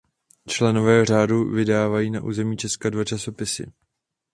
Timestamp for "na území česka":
2.11-2.89